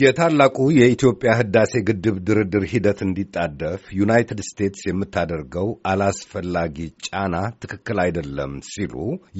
[0.00, 6.76] የታላቁ የኢትዮጵያ ህዳሴ ግድብ ድርድር ሂደት እንዲጣደፍ ዩናይትድ ስቴትስ የምታደርገው አላስፈላጊ
[7.06, 8.94] ጫና ትክክል አይደለም ሲሉ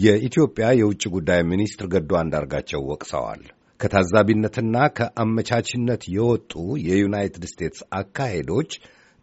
[0.05, 3.43] የኢትዮጵያ የውጭ ጉዳይ ሚኒስትር ገዱ አንዳርጋቸው ወቅሰዋል።
[3.81, 6.53] ከታዛቢነትና ከአመቻችነት የወጡ
[6.89, 8.73] የዩናይትድ ስቴትስ አካሄዶች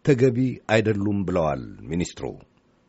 [0.04, 0.40] ተገቢ
[0.74, 2.26] አይደሉም ብለዋል ሚኒስትሩ።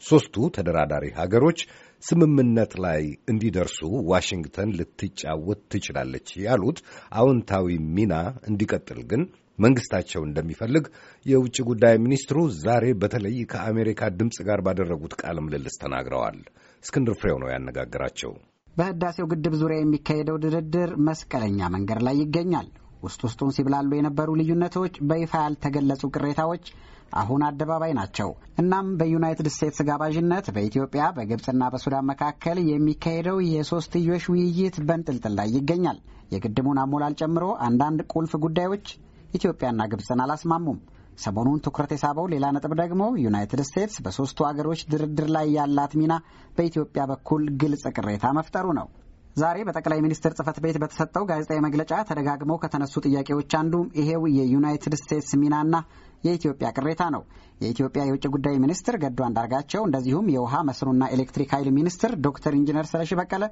[0.03, 1.61] ሦስቱ ተደራዳሪ ሀገሮች
[2.03, 3.01] ስምምነት ላይ
[3.31, 3.79] እንዲደርሱ
[4.11, 6.77] ዋሽንግተን ልትጫወት ትችላለች ያሉት
[7.19, 8.13] አዎንታዊ ሚና
[8.49, 9.23] እንዲቀጥል ግን
[9.59, 10.85] መንግስታቸው እንደሚፈልግ
[11.25, 16.37] የውጭ ጉዳይ ሚኒስትሩ ዛሬ በተለይ ከአሜሪካ ድምፅ ጋር ባደረጉት ቃለ ምልልስ ተናግረዋል።
[16.83, 18.31] እስክንድር ፍሬው ነው ያነጋግራቸው።
[18.75, 22.67] በህዳሴው ግድብ ዙሪያ የሚካሄደው ድርድር መስቀለኛ መንገድ ላይ ይገኛል።
[22.99, 26.65] ውስጥ ውስጡን ሲብላሉ የነበሩ ልዩነቶች፣ በይፋ ያልተገለጹ ቅሬታዎች
[27.13, 28.29] አሁን አደባባይ ናቸው።
[28.61, 35.99] እናም በዩናይትድ ስቴትስ ጋባዥነት በኢትዮጵያ በግብፅና በሱዳን መካከል የሚካሄደው የሶስትዮሽ ውይይት በንጥልጥል ላይ ይገኛል።
[36.33, 38.87] የግድቡን አሞላል ጨምሮ አንዳንድ ቁልፍ ጉዳዮች
[39.33, 40.79] ኢትዮጵያና ግብፅን አላስማሙም።
[41.19, 46.13] ሰሞኑን ትኩረት የሳበው ሌላ ነጥብ ደግሞ ዩናይትድ ስቴትስ በሦስቱ አገሮች ድርድር ላይ ያላት ሚና
[46.57, 48.87] በኢትዮጵያ በኩል ግልጽ ቅሬታ መፍጠሩ ነው።
[49.39, 55.31] ዛሬ በጠቅላይ ሚኒስትር ጽህፈት ቤት በተሰጠው ጋዜጣዊ መግለጫ ተደጋግመው ከተነሱ ጥያቄዎች አንዱም ይሄው የዩናይትድ ስቴትስ
[55.41, 55.75] ሚናና
[56.23, 57.21] የኢትዮጵያ ቅሬታ ነው።
[57.61, 63.13] የኢትዮጵያ የውጭ ጉዳይ ሚኒስትር ገዱ አንዳርጋቸው እንደዚሁም የውሃ መስኖና ኤሌክትሪክ ኃይል ሚኒስትር ዶክተር ኢንጂነር ስለሺ
[63.19, 63.45] በቀለ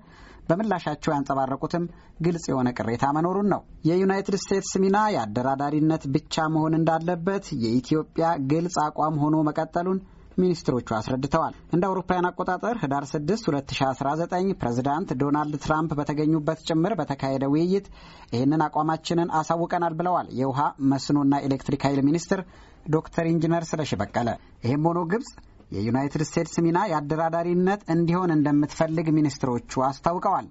[0.50, 1.86] በምላሻቸው ያንጸባረቁትም
[2.22, 9.18] ግልጽ የሆነ ቅሬታ መኖሩን ነው። የዩናይትድ ስቴትስ ሚና የአደራዳሪነት ብቻ መሆን እንዳለበት የኢትዮጵያ ግልጽ አቋም
[9.24, 10.00] ሆኖ መቀጠሉን
[10.38, 17.88] ሚኒስትሮቹ አስረድተዋል። እንደ አውሮፓውያን አቆጣጠር ህዳር 6 2019 ፕሬዝዳንት ዶናልድ ትራምፕ በተገኙበት ጭምር በተካሄደ ውይይት
[18.34, 22.42] ይህንን አቋማችንን አሳውቀናል ብለዋል የውሃ መስኖና ኤሌክትሪክ ኃይል ሚኒስትር
[22.90, 24.30] ዶክተር ኢንጂነር ስለሺ በቀለ።
[24.66, 25.32] ይህም ሆኖ ግብጽ
[25.72, 30.46] የዩናይትድ ስቴትስ ሚና የአደራዳሪነት እንዲሆን እንደምትፈልግ ሚኒስትሮቹ አስታውቀዋል።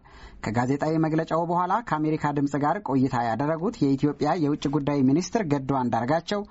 [0.44, 6.42] ከጋዜጣዊ መግለጫው በኋላ ከአሜሪካ ድምፅ ጋር ቆይታ ያደረጉት የኢትዮጵያ የውጭ ጉዳይ ሚኒስትር ገዱ አንዳርጋቸው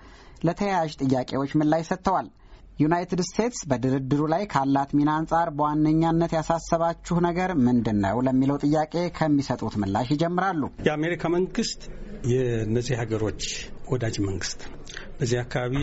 [0.43, 2.27] ለተያያዥ ጥያቄዎች ምላሽ ሰጥተዋል።
[2.79, 9.75] ዩናይትድ ስቴትስ በድርድሩ ላይ ካላት ሚና አንጻር በዋነኛነት ያሳሰባችሁ ነገር ምንድን ነው ለሚለው ጥያቄ ከሚሰጡት
[9.81, 11.81] ምላሽ ይጀምራሉ። የአሜሪካ መንግስት
[12.31, 13.43] የእነዚህ ሀገሮች
[13.91, 14.61] ወዳጅ መንግስት
[15.17, 15.75] በዚህ አካባቢ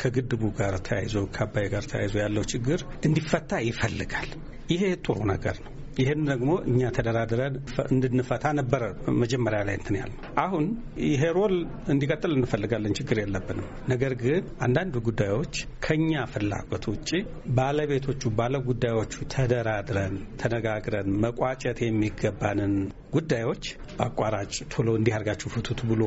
[0.00, 4.30] ከግድቡ ጋር ተያይዞ ከአባይ ጋር ተያይዞ ያለው ችግር እንዲፈታ ይፈልጋል።
[4.72, 7.54] ይሄ ጥሩ ነገር ነው። ይህን ደግሞ እኛ ተደራድረን
[7.88, 8.82] እንድንፈታ ነበረ
[9.22, 10.12] መጀመሪያ ላይ እንትን ያል
[10.42, 10.66] አሁን
[11.06, 11.54] ይሄ ሮል
[11.92, 15.54] እንዲቀጥል እንፈልጋለን፣ ችግር የለብንም። ነገር ግን አንዳንድ ጉዳዮች
[15.86, 17.10] ከኛ ፍላጎት ውጭ
[17.58, 22.74] ባለቤቶቹ ባለ ጉዳዮቹ ተደራድረን ተነጋግረን መቋጨት የሚገባንን
[23.14, 26.02] ጉዳዮች በአቋራጭ ቶሎ እንዲህ አድርጋችሁ ፍቱት ብሎ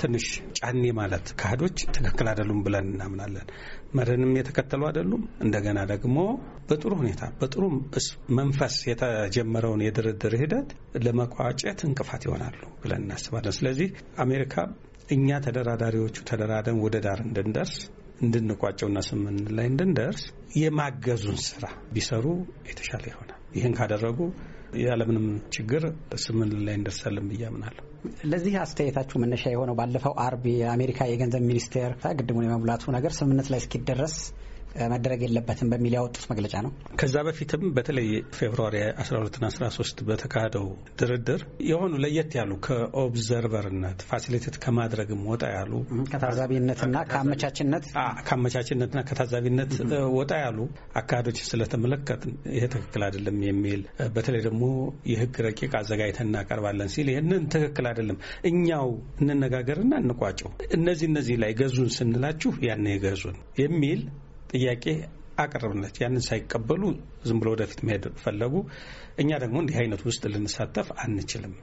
[0.00, 0.26] ትንሽ
[0.58, 3.46] ጫኔ ማለት ካህዶች ትክክል አይደሉም ብለን እናምናለን።
[3.96, 6.16] መርህንም የተከተሉ አይደሉም። እንደገና ደግሞ
[6.68, 7.62] በጥሩ ሁኔታ በጥሩ
[8.38, 10.68] መንፈስ የተጀመረውን የድርድር ሂደት
[11.06, 13.90] ለመቋጨት እንቅፋት ይሆናሉ ብለን እናስባለን። ስለዚህ
[14.24, 14.54] አሜሪካ
[15.10, 17.74] እኛ ተደራዳሪዎቹ ተደራደን ወደ ዳር እንድንደርስ
[18.24, 20.22] እንድንቋጨውና ስምምነት ላይ እንድንደርስ
[20.60, 22.26] የማገዙን ስራ ቢሰሩ
[22.68, 24.18] የተሻለ ይሆናል። ይህን ካደረጉ
[24.80, 25.82] ያለምንም ችግር
[26.22, 27.84] ስምምነት ላይ እንደርሳለን ብዬ አምናለሁ።
[28.30, 34.14] ለዚህ አስተያየታችሁ መነሻ የሆነው ባለፈው አርብ የአሜሪካ የገንዘብ ሚኒስቴር ግድቡን የመሙላቱ ነገር ስምምነት ላይ እስኪደረስ
[34.92, 40.66] መደረግ የለበትም በሚል ያወጡት መግለጫ ነው። ከዛ በፊትም በተለይ ፌብርዋሪ 12ና 13 በተካሄደው
[41.00, 45.72] ድርድር የሆኑ ለየት ያሉ ከኦብዘርቨርነት ፋሲሊቴት ከማድረግም ወጣ ያሉ
[46.12, 47.84] ከታዛቢነትና ከአመቻችነት
[48.28, 49.72] ከአመቻችነትና ከታዛቢነት
[50.18, 50.58] ወጣ ያሉ
[51.00, 52.22] አካሄዶች ስለተመለከት
[52.54, 53.82] ይሄ ትክክል አይደለም የሚል
[54.16, 54.64] በተለይ ደግሞ
[55.10, 58.18] የህግ ረቂቅ አዘጋጅተን እናቀርባለን ሲል ይህንን ትክክል አይደለም፣
[58.50, 58.88] እኛው
[59.22, 64.00] እንነጋገርና እንቋጨው፣ እነዚህ እነዚህ ላይ ገዙን ስንላችሁ ያን የገዙን የሚል
[64.50, 64.84] ጥያቄ
[65.42, 66.82] አቀረብነት ያንን ሳይቀበሉ
[67.24, 68.54] ዝም ብሎ ወደፊት መሄድ ፈለጉ።
[69.20, 71.54] እኛ ደግሞ እንዲህ አይነቱ ውስጥ ልንሳተፍ አንችልም፣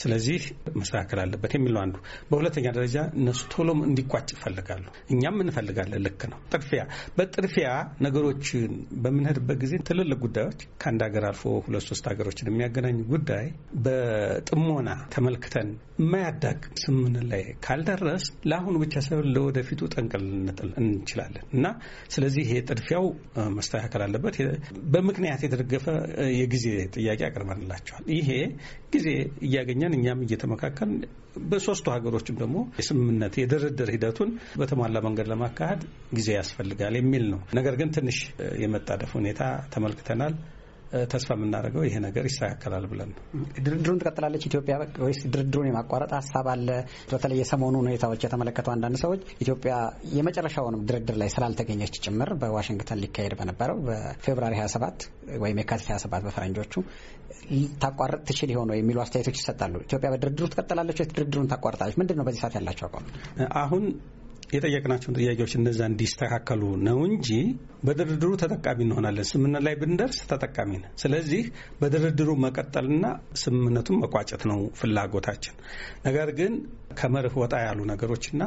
[0.00, 0.40] ስለዚህ
[0.78, 1.96] መስተካከል አለበት የሚል ነው አንዱ።
[2.30, 4.84] በሁለተኛ ደረጃ እነሱ ቶሎም እንዲቋጭ ይፈልጋሉ፣
[5.14, 6.82] እኛም እንፈልጋለን። ልክ ነው። ጥድፊያ
[7.18, 7.68] በጥድፊያ
[8.06, 8.72] ነገሮችን
[9.02, 13.46] በምንሄድበት ጊዜ ትልልቅ ጉዳዮች ከአንድ ሀገር አልፎ ሁለት ሶስት ሀገሮችን የሚያገናኝ ጉዳይ
[13.86, 15.70] በጥሞና ተመልክተን
[16.00, 21.66] የማያዳግም ስምምነት ላይ ካልደረስ ለአሁኑ ብቻ ሳይሆን ለወደፊቱ ጠንቅል ልንጥል እንችላለን እና
[22.14, 23.06] ስለዚህ ይሄ ጥድፊያው
[23.56, 24.36] መስተካከል አለበት።
[24.92, 25.86] በምክንያት የተደገፈ
[26.38, 26.66] የጊዜ
[26.96, 28.30] ጥያቄ አቅርበንላቸዋል። ይሄ
[28.94, 29.08] ጊዜ
[29.46, 30.92] እያገኘን እኛም እየተመካከል
[31.50, 34.30] በሶስቱ ሀገሮችም ደግሞ የስምምነት የድርድር ሂደቱን
[34.60, 35.82] በተሟላ መንገድ ለማካሄድ
[36.14, 38.18] ጊዜ ያስፈልጋል የሚል ነው። ነገር ግን ትንሽ
[38.62, 39.42] የመጣደፍ ሁኔታ
[39.74, 40.34] ተመልክተናል።
[41.12, 43.10] ተስፋ የምናደርገው ይሄ ነገር ይስተካከላል ብለን
[43.66, 44.74] ድርድሩን ትቀጥላለች ኢትዮጵያ
[45.04, 46.68] ወይስ ድርድሩን የማቋረጥ ሀሳብ አለ?
[47.12, 49.74] በተለይ የሰሞኑን ሁኔታዎች የተመለከቱ አንዳንድ ሰዎች ኢትዮጵያ
[50.16, 55.08] የመጨረሻውንም ድርድር ላይ ስላልተገኘች ጭምር በዋሽንግተን ሊካሄድ በነበረው በፌብራሪ 27
[55.44, 56.74] ወይም የካቲት 27 በፈረንጆቹ
[57.82, 61.96] ታቋርጥ ትችል የሆነው የሚሉ አስተያየቶች ይሰጣሉ። ኢትዮጵያ በድርድሩ ትቀጥላለች ወይስ ድርድሩን ታቋርጣለች?
[62.00, 63.04] ምንድን ነው በዚህ ሰዓት ያላቸው አቋም?
[63.62, 63.84] አሁን
[64.48, 67.28] የጠየቅናቸውን ጥያቄዎች እነዛ እንዲስተካከሉ ነው እንጂ
[67.86, 71.42] በድርድሩ ተጠቃሚ እንሆናለን። ስምምነት ላይ ብንደርስ ተጠቃሚ ነን። ስለዚህ
[71.80, 73.06] በድርድሩ መቀጠልና
[73.42, 75.56] ስምምነቱን መቋጨት ነው ፍላጎታችን።
[76.06, 76.54] ነገር ግን
[77.00, 78.42] ከመርህ ወጣ ያሉ ነገሮችና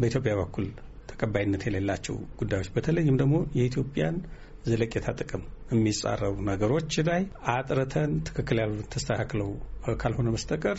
[0.00, 0.66] በኢትዮጵያ በኩል
[1.12, 4.16] ተቀባይነት የሌላቸው ጉዳዮች በተለይም ደግሞ የኢትዮጵያን
[4.66, 5.42] ዘለቄታ ጥቅም
[5.72, 9.50] የሚጻረሩ ነገሮች ላይ አጥርተን ትክክል ያሉ ተስተካክለው
[10.00, 10.78] ካልሆነ በስተቀር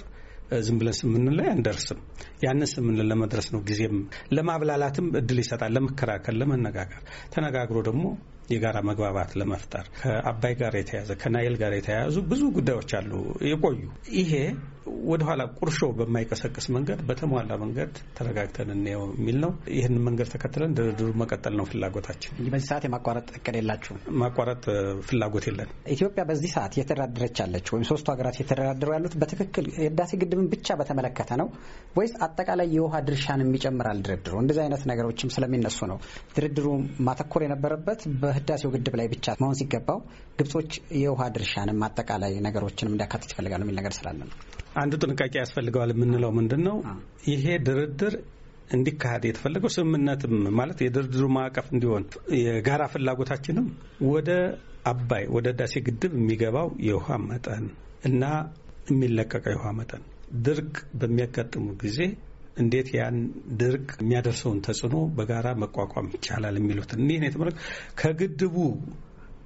[0.62, 2.00] ዝም ብለን ስምምነት ላይ አንደርስም።
[2.44, 3.98] ያንን ስምምነት ለመድረስ ነው ጊዜም
[4.34, 7.02] ለማብላላትም እድል ይሰጣል፣ ለመከራከር፣ ለመነጋገር
[7.34, 8.04] ተነጋግሮ ደግሞ
[8.52, 13.12] የጋራ መግባባት ለመፍጠር ከአባይ ጋር የተያዘ ከናይል ጋር የተያያዙ ብዙ ጉዳዮች አሉ
[13.50, 13.82] የቆዩ
[14.18, 14.34] ይሄ
[15.08, 21.54] ወደኋላ ቁርሾ በማይቀሰቅስ መንገድ በተሟላ መንገድ ተረጋግተን እንየው የሚል ነው። ይህንን መንገድ ተከትለን ድርድሩ መቀጠል
[21.60, 24.00] ነው ፍላጎታችን እንጂ በዚህ ሰዓት የማቋረጥ እቅድ የላችሁም?
[24.22, 24.64] ማቋረጥ
[25.10, 30.50] ፍላጎት የለን። ኢትዮጵያ በዚህ ሰዓት እየተደራደረች ያለች ወይም ሶስቱ ሀገራት እየተደራደሩ ያሉት በትክክል የህዳሴ ግድብን
[30.54, 31.48] ብቻ በተመለከተ ነው
[31.96, 34.34] ወይስ አጠቃላይ የውሃ ድርሻንም ይጨምራል ድርድሩ?
[34.44, 36.00] እንደዚህ አይነት ነገሮችም ስለሚነሱ ነው
[36.36, 36.68] ድርድሩ
[37.08, 40.00] ማተኮር የነበረበት በህዳሴው ግድብ ላይ ብቻ መሆን ሲገባው
[40.40, 44.36] ግብጾች የውሃ ድርሻንም አጠቃላይ ነገሮችንም እንዲያካትት ይፈልጋሉ የሚል ነገር ስላለ ነው።
[44.76, 46.78] አንዱ ጥንቃቄ ያስፈልገዋል የምንለው ምንድን ነው?
[47.30, 48.14] ይሄ ድርድር
[48.72, 52.04] እንዲካሄድ የተፈለገው ስምምነትም ማለት የድርድሩ ማዕቀፍ እንዲሆን
[52.42, 53.66] የጋራ ፍላጎታችንም
[54.12, 54.30] ወደ
[54.92, 57.66] አባይ ወደ ህዳሴ ግድብ የሚገባው የውሃ መጠን
[58.10, 58.24] እና
[58.88, 60.04] የሚለቀቀው የውሃ መጠን
[60.46, 62.00] ድርቅ በሚያጋጥሙ ጊዜ
[62.62, 63.18] እንዴት ያን
[63.60, 67.52] ድርቅ የሚያደርሰውን ተጽዕኖ በጋራ መቋቋም ይቻላል የሚሉትን እኒህን
[68.02, 68.56] ከግድቡ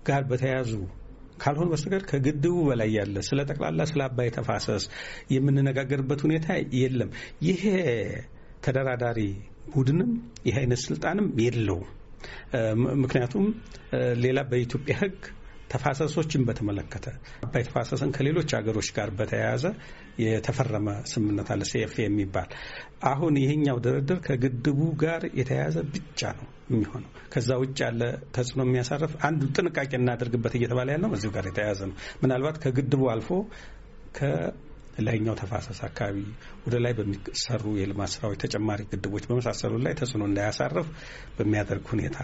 [0.07, 0.71] ጋር በተያያዙ
[1.37, 4.83] ካልሆነ በስተቀር ከግድቡ በላይ ያለ ስለ ጠቅላላ ስለ አባይ ተፋሰስ
[5.35, 6.47] የምንነጋገርበት ሁኔታ
[6.79, 7.11] የለም።
[7.47, 7.63] ይሄ
[8.65, 9.19] ተደራዳሪ
[9.73, 10.11] ቡድንም
[10.47, 11.89] ይህ አይነት ስልጣንም የለውም።
[13.01, 13.45] ምክንያቱም
[14.23, 15.19] ሌላ በኢትዮጵያ ሕግ
[15.69, 17.05] ተፋሰሶችን በተመለከተ
[17.45, 19.63] አባይ ተፋሰስን ከሌሎች ሀገሮች ጋር በተያያዘ
[20.23, 22.49] የተፈረመ ስምምነት አለ ሴፍ የሚባል
[23.09, 28.01] አሁን ይሄኛው ድርድር ከግድቡ ጋር የተያያዘ ብቻ ነው የሚሆነው። ከዛ ውጭ ያለ
[28.35, 33.29] ተጽዕኖ የሚያሳርፍ አንዱ ጥንቃቄ እናደርግበት እየተባለ ያለው እዚሁ ጋር የተያያዘ ነው። ምናልባት ከግድቡ አልፎ
[34.17, 36.17] ከላይኛው ተፋሰስ አካባቢ
[36.65, 40.89] ወደ ላይ በሚሰሩ የልማት ስራዎች ተጨማሪ ግድቦች በመሳሰሉ ላይ ተጽዕኖ እንዳያሳርፍ
[41.37, 42.19] በሚያደርግ ሁኔታ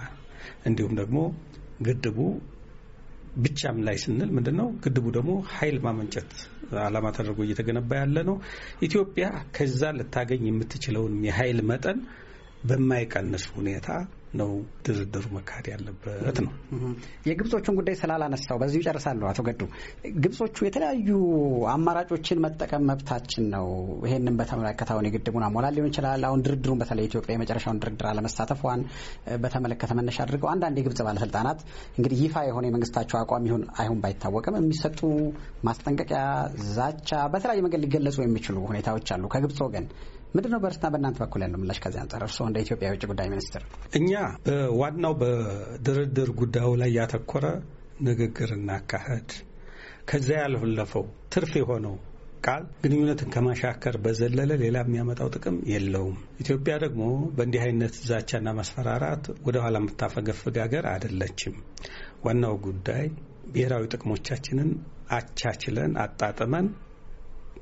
[0.70, 1.20] እንዲሁም ደግሞ
[1.82, 2.18] ግድቡ
[3.38, 6.32] ብቻም ላይ ስንል ምንድን ነው ግድቡ ደግሞ ኃይል ማመንጨት
[6.82, 8.36] ዓላማ ተደርጎ እየተገነባ ያለ ነው።
[8.88, 9.26] ኢትዮጵያ
[9.58, 12.00] ከዛ ልታገኝ የምትችለውን የኃይል መጠን
[12.70, 13.88] በማይቀንስ ሁኔታ
[14.34, 14.50] ነው
[14.86, 16.52] ድርድሩ መካሄድ ያለበት ነው።
[17.30, 19.62] የግብጾቹን ጉዳይ ስላላነሳው በዚሁ ይጨርሳለሁ። አቶ ገዱ
[20.24, 21.10] ግብጾቹ የተለያዩ
[21.74, 23.68] አማራጮችን መጠቀም መብታችን ነው።
[24.06, 28.84] ይሄንን በተመለከተ አሁን የግድቡን አሞላል ሊሆን ይችላል። አሁን ድርድሩን በተለይ ኢትዮጵያ የመጨረሻውን ድርድር አለመሳተፏን
[29.44, 31.60] በተመለከተ መነሻ አድርገው አንዳንድ የግብጽ ባለስልጣናት
[31.98, 35.00] እንግዲህ ይፋ የሆነ የመንግስታቸው አቋም ይሁን አይሁን ባይታወቅም የሚሰጡ
[35.68, 36.24] ማስጠንቀቂያ፣
[36.74, 39.86] ዛቻ በተለያየ መንገድ ሊገለጹ የሚችሉ ሁኔታዎች አሉ ከግብጽ ወገን
[40.34, 41.80] ምንድን ነው በእርስና በእናንተ በኩል ያለው ምላሽ?
[41.84, 43.64] ከዚህ አንጻር እርስዎ እንደ ኢትዮጵያ የውጭ ጉዳይ ሚኒስትር።
[44.00, 44.12] እኛ
[44.46, 47.46] በዋናው በድርድር ጉዳዩ ላይ ያተኮረ
[48.02, 49.30] ንግግር እናካሄድ፣
[50.10, 51.96] ከዚያ ያለፈው ትርፍ የሆነው
[52.46, 57.04] ቃል ግንኙነትን ከማሻከር በዘለለ ሌላ የሚያመጣው ጥቅም የለውም። ኢትዮጵያ ደግሞ
[57.36, 61.56] በእንዲህ አይነት ዛቻና ማስፈራራት ወደ ኋላ የምታፈገፍግ ሀገር አይደለችም።
[62.26, 63.06] ዋናው ጉዳይ
[63.54, 64.72] ብሔራዊ ጥቅሞቻችንን
[65.12, 66.68] አቻችለን አጣጥመን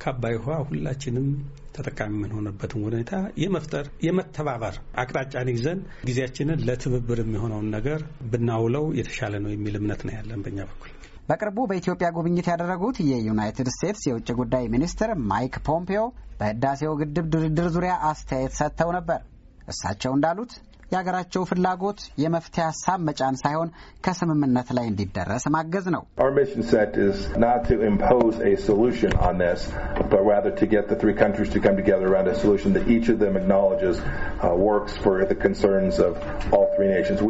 [0.02, 1.28] ከአባይ ውሃ ሁላችንም
[1.76, 8.00] ተጠቃሚ የምንሆንበትን ሁኔታ የመፍጠር የመተባበር አቅጣጫን ይዘን ጊዜያችንን ለትብብር የሚሆነውን ነገር
[8.32, 10.92] ብናውለው የተሻለ ነው የሚል እምነት ነው ያለን በእኛ በኩል።
[11.30, 16.02] በቅርቡ በኢትዮጵያ ጉብኝት ያደረጉት የዩናይትድ ስቴትስ የውጭ ጉዳይ ሚኒስትር ማይክ ፖምፔዮ
[16.40, 19.20] በህዳሴው ግድብ ድርድር ዙሪያ አስተያየት ሰጥተው ነበር።
[19.68, 20.54] እሳቸው እንዳሉት
[20.92, 23.70] የሀገራቸው ፍላጎት የመፍትሄ ሀሳብ መጫን ሳይሆን
[24.06, 26.04] ከስምምነት ላይ እንዲደረስ ማገዝ ነው።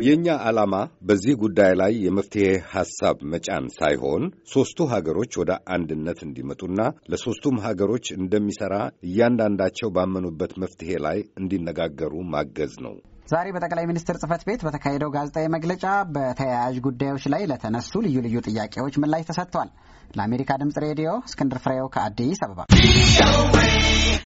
[0.07, 0.73] የእኛ ዓላማ
[1.09, 4.23] በዚህ ጉዳይ ላይ የመፍትሄ ሀሳብ መጫን ሳይሆን
[4.53, 6.79] ሦስቱ ሀገሮች ወደ አንድነት እንዲመጡና
[7.11, 8.75] ለሦስቱም ሀገሮች እንደሚሠራ
[9.09, 12.95] እያንዳንዳቸው ባመኑበት መፍትሄ ላይ እንዲነጋገሩ ማገዝ ነው።
[13.29, 15.83] ዛሬ በጠቅላይ ሚኒስትር ጽህፈት ቤት በተካሄደው ጋዜጣዊ መግለጫ
[16.15, 19.69] በተያያዥ ጉዳዮች ላይ ለተነሱ ልዩ ልዩ ጥያቄዎች ምላሽ ተሰጥቷል።
[20.17, 22.61] ለአሜሪካ ድምጽ ሬዲዮ እስክንድር ፍሬው ከአዲስ አበባ